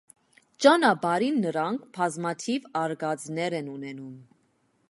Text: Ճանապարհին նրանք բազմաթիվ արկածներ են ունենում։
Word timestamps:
Ճանապարհին 0.65 1.37
նրանք 1.43 1.85
բազմաթիվ 1.99 2.67
արկածներ 2.85 3.59
են 3.63 3.71
ունենում։ 3.79 4.21